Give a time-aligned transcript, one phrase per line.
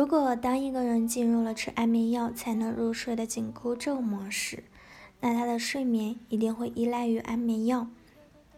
[0.00, 4.64] 如果当一个人进入了吃安眠药才能入睡的紧箍咒模式，
[5.20, 7.86] 那他的睡眠一定会依赖于安眠药。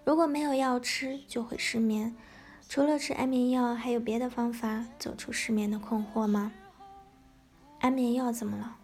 [0.05, 2.15] 如果没有药吃，就会失眠。
[2.69, 6.53] 除了吃安眠药，还有别的方法走出失眠的困惑吗？
[7.81, 8.77] 安眠药怎么了？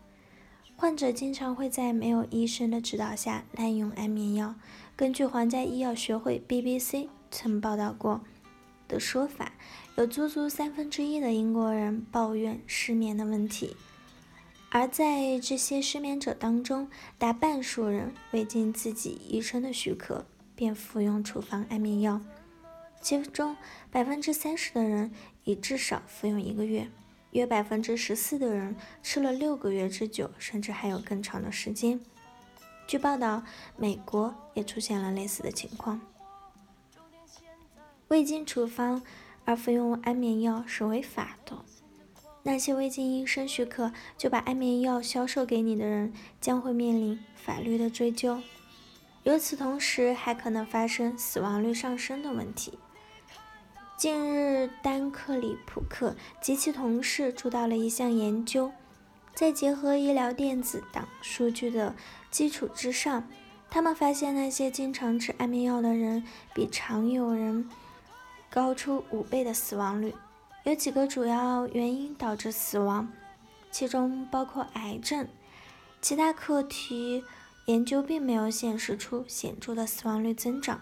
[0.77, 4.57] 患者经常会在没有医生的指导下滥用安眠药。
[4.97, 8.23] 根据皇家医药学会 （BBC） 曾报道过
[8.89, 9.53] 的说法，
[9.97, 13.77] 有足足三分之一的英国人抱怨失眠的问题。
[14.71, 22.21] 而在这些失眠者当中，大半数人未经自己医生的许可便服用处方安眠药，
[23.01, 23.57] 其中
[23.91, 25.13] 百分之三十的人
[25.45, 26.89] 已至少服用一个月。
[27.33, 32.01] 约百分之十四的人吃了六个月之久，甚至还有更长的时间。
[32.87, 33.43] 据报道，
[33.77, 36.01] 美国也出现了类似的情况。
[38.09, 39.03] 未经处方
[39.45, 41.59] 而服用安眠药是违法的。
[42.43, 48.41] 那些未经医生许可就把安眠药销售给你的人，将会面临法律的追究。
[49.25, 52.79] 与此同时，还可能发生死亡率上升的问题。
[53.99, 58.73] 近日，丹克里普克及其同事主导了一项研究，
[59.35, 61.95] 在结合医疗电子档数据的
[62.31, 63.29] 基础之上，
[63.69, 67.69] 他们发现那些经常吃安眠药的人比常有人
[68.51, 70.15] 高出五倍的死亡率。
[70.65, 73.09] 有几个主要原因导致死亡，
[73.71, 75.27] 其中包括癌症。
[76.01, 77.25] 其他课题
[77.67, 80.81] 研究并没有显示出显著的死亡率增长。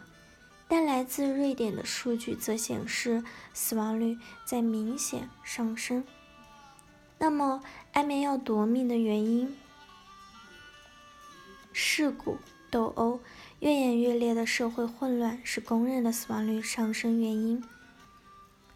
[0.69, 3.23] 但来自瑞典的数据则显示
[3.55, 6.05] 死亡率在明显上升。
[7.19, 9.56] 那么，安眠药夺命的原因？
[11.73, 12.36] 事故、
[12.70, 13.20] 斗殴、
[13.61, 17.62] 越演越烈的社会混乱是公认的死亡率上升原因。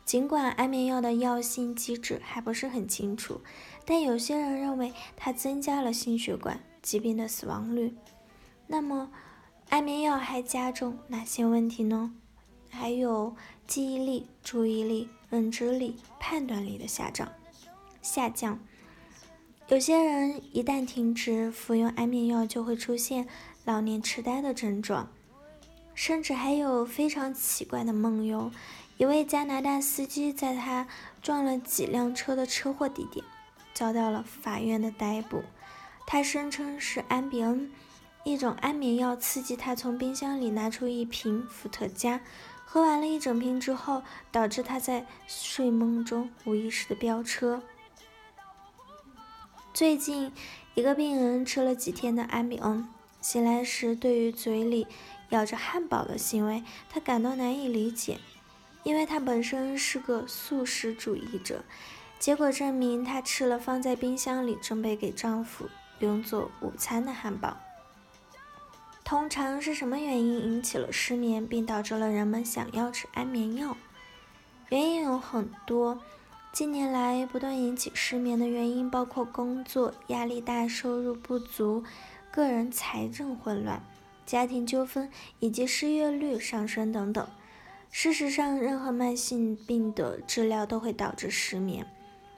[0.05, 3.41] 尽管安眠药的药性机制还不是很清楚，
[3.85, 7.95] 但有些人认为它增加了心血管疾病的死亡率。
[8.67, 9.11] 那么？
[9.69, 12.13] 安眠药还加重哪些问题呢？
[12.71, 13.37] 还有
[13.69, 17.31] 记忆力、注意力、认知力、判断力的下降。
[18.03, 18.59] 下降。
[19.69, 23.29] 有些人一旦停止服用安眠药，就会出现
[23.65, 25.09] 老年痴呆的症状，
[25.95, 28.51] 甚至还有非常奇怪的梦游。
[28.97, 30.87] 一位加拿大司机在他
[31.23, 33.25] 撞了几辆车的车祸地点
[33.73, 35.43] 遭到了法院的逮捕，
[36.07, 37.71] 他声称是安比恩。
[38.25, 42.21] 一种安眠药刺激他从冰箱里拿出一瓶伏特加，
[42.67, 47.63] 喝完了一整瓶之后，导致他在睡梦中无意识的飙车。
[49.73, 50.31] 最近，
[50.75, 52.87] 一个病人吃了几天的安比恩，
[53.21, 54.87] 醒来时对于嘴里
[55.31, 58.19] 咬着汉堡的行为，他感到难以理解，
[58.83, 61.63] 因为他本身是个素食主义者。
[62.19, 65.69] 结果证明，他吃了放在冰箱里准备给丈夫
[66.01, 67.57] 用作午餐的汉堡。
[69.03, 73.77] 通常是什么原因引起了失眠，并导致了人们想要吃安眠药？
[74.69, 76.01] 原因有很多。
[76.53, 81.85] 近年来，不断引起失眠的原因包括工作压力大、收入不足、
[82.41, 83.85] 个人财政混乱、
[84.25, 87.29] 家庭纠纷以及失业率上升等等。
[87.91, 91.87] 事实上，任何慢性病的治疗都会导致失眠，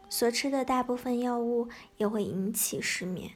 [0.09, 1.69] 所吃的大部分药物
[1.99, 3.31] 也会引起失眠。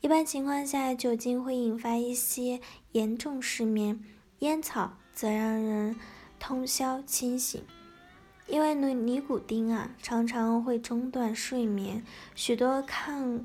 [0.00, 2.60] 一般情况下，酒精会引发一些
[2.92, 4.02] 严重失眠，
[4.38, 5.96] 烟草则让人
[6.38, 7.62] 通宵清醒。
[8.46, 12.02] 因为尼尼古丁啊，常常会中断睡眠。
[12.34, 13.44] 许多抗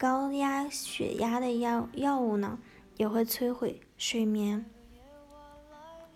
[0.00, 2.58] 高压血压的药药物呢，
[2.96, 4.64] 也会摧毁睡眠。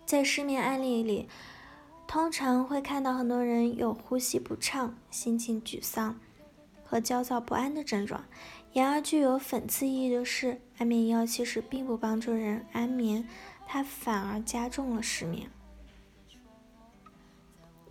[0.07, 1.29] 在失眠案例里，
[2.07, 6.19] 通常会看到很多人有呼吸不畅、心情沮丧
[6.83, 8.25] 和焦躁不安的症状。
[8.73, 13.29] 然而，具有讽刺意义的是，安眠药其实并不帮助人安眠，
[13.67, 15.47] 它反而加重了失眠。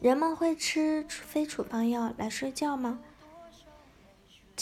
[0.00, 2.98] 人们会吃非处方药来睡觉吗？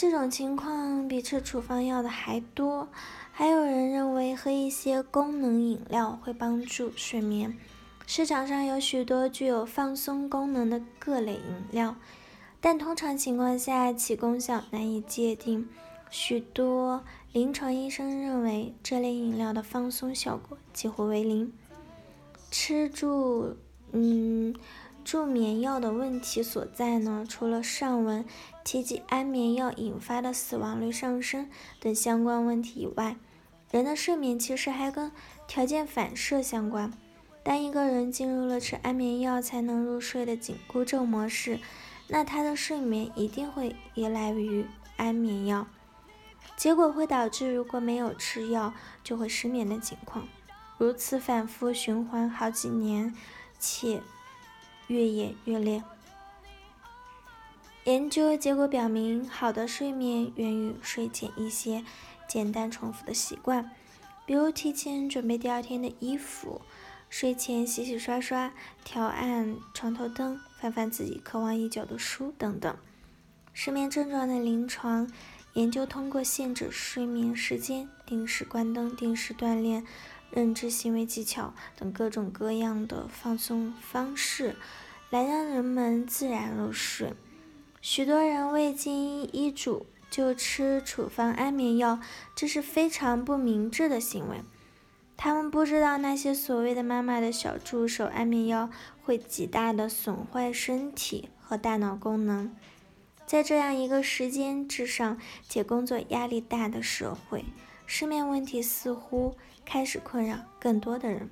[0.03, 2.89] 这种情况比吃处方药的还多。
[3.31, 7.57] 还有人认为喝一些功能饮料会帮助睡眠。
[8.05, 11.41] 市场上有许多具有放松功能的各类饮
[11.71, 11.95] 料，
[12.59, 15.69] 但通常情况下其功效难以界定。
[16.09, 17.01] 许多
[17.31, 21.53] 临床医生认为，这类饮料的放松效果几乎为零。
[22.51, 23.55] 吃住
[23.93, 24.53] 嗯
[25.03, 27.25] 助眠药的问题所在呢？
[27.27, 28.25] 除了上文
[28.63, 33.17] 提及安眠药引发的死亡率上升等相关问题以外，
[33.71, 35.11] 人的睡眠其实还跟
[35.47, 36.93] 条件反射相关。
[37.43, 41.59] 当一个人进入了吃安眠药才能入睡的紧箍咒模式，
[42.07, 44.65] 那他的睡眠一定会依赖于
[44.95, 45.67] 安眠药，
[46.55, 48.73] 结果会导致如果没有吃药
[49.03, 50.27] 就会失眠的情况，
[50.77, 53.13] 如此反复循环好几年，
[53.59, 54.01] 且
[54.87, 55.83] 越演越烈。
[57.85, 61.83] 研究结果表明，好的睡眠源于睡前一些
[62.27, 63.71] 简单重复的习惯，
[64.25, 66.61] 比如提前准备第二天的衣服，
[67.09, 68.53] 睡前洗洗刷刷，
[68.85, 72.75] 调暗床头灯，翻翻自己渴望已久的书等等。
[73.51, 75.11] 失眠症状的临床
[75.53, 79.85] 研究通过限制睡眠时间、定时关灯、定时锻炼、
[80.33, 84.55] 认知行为技巧等各种各样的放松方式，
[85.11, 87.13] 来让人们自然入睡。
[87.79, 91.99] 许多人未经医嘱就吃处方安眠药，
[92.35, 94.41] 这是非常不明智的行为。
[95.15, 98.69] 他们不知道那些所谓的妈妈的小助手安眠药
[99.03, 102.55] 会极大的损坏身体和大脑功能。
[103.25, 107.45] 在这样一个时间至上且工作压力大的社会，
[107.85, 109.35] 失眠问题似乎
[109.65, 111.29] 开始困扰更多的人。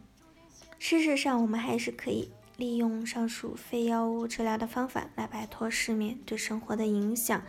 [0.80, 2.31] 事实上，我们还是可以。
[2.57, 7.42] 利用上述非药物治疗的方法来摆脱失眠对生活的影响，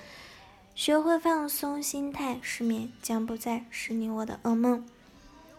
[0.74, 4.86] 学会放松心态，失眠将不再是你我的噩梦。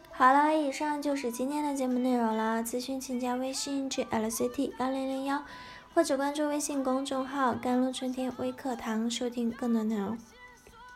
[0.09, 2.63] 好了，以上就是今天的节目内容了。
[2.63, 5.43] 咨询请加微信 jlct 幺零零幺，
[5.93, 10.17] 或者关注微信公众号“甘露春天微课堂”收听更多内容。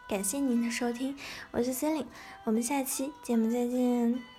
[0.07, 1.18] 感谢您的收听，
[1.51, 2.06] 我是森林，
[2.45, 4.36] 我们下期节目再见。